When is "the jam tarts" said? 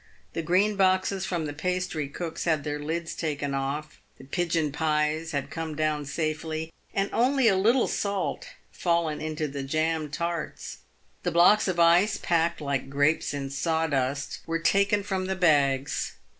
9.47-10.79